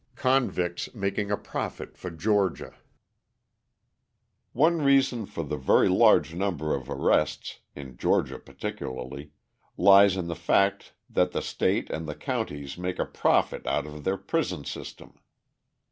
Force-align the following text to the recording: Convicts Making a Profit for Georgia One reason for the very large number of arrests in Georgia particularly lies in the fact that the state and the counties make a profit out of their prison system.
Convicts 0.15 0.95
Making 0.95 1.29
a 1.29 1.37
Profit 1.37 1.95
for 1.95 2.09
Georgia 2.09 2.75
One 4.51 4.81
reason 4.81 5.27
for 5.27 5.43
the 5.43 5.57
very 5.57 5.89
large 5.89 6.33
number 6.33 6.73
of 6.73 6.89
arrests 6.89 7.59
in 7.75 7.97
Georgia 7.97 8.39
particularly 8.39 9.33
lies 9.77 10.17
in 10.17 10.25
the 10.25 10.33
fact 10.35 10.93
that 11.07 11.33
the 11.33 11.41
state 11.43 11.91
and 11.91 12.07
the 12.07 12.15
counties 12.15 12.79
make 12.79 12.97
a 12.97 13.05
profit 13.05 13.67
out 13.67 13.85
of 13.85 14.03
their 14.03 14.17
prison 14.17 14.65
system. 14.65 15.19